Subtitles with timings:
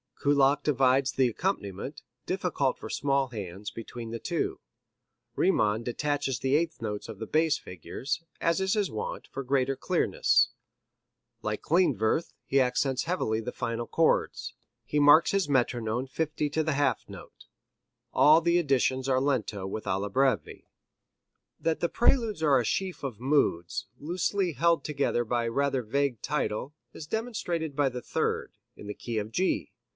[0.23, 4.59] Kullak divides the accompaniment, difficult for small hands, between the two.
[5.35, 9.75] Riemann detaches the eighth notes of the bass figures, as is his wont, for greater
[9.75, 10.49] clearness.
[11.43, 14.53] Like Klindworth, he accents heavily the final chords.
[14.85, 17.45] He marks his metronome 50 to the half note.
[18.13, 20.65] All the editions are lento with alla breve.
[21.59, 26.21] That the Preludes are a sheaf of moods, loosely held together by the rather vague
[26.21, 29.71] title, is demonstrated by the third, in the key of G.